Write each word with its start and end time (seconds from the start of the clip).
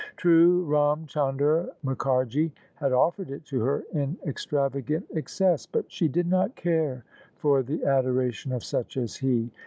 True, 0.17 0.65
Ram 0.65 1.05
Chandar 1.05 1.69
Muk 1.83 1.99
harji 1.99 2.51
had 2.73 2.91
offered 2.91 3.29
it 3.29 3.45
to 3.45 3.59
her 3.61 3.83
in 3.93 4.17
extravagant 4.25 5.05
excess: 5.13 5.67
but 5.67 5.91
she 5.91 6.07
did 6.07 6.25
not 6.25 6.55
care 6.55 7.05
for 7.37 7.61
the 7.61 7.83
adoration 7.85 8.51
of 8.51 8.63
such 8.63 8.97
as 8.97 9.17
he. 9.17 9.51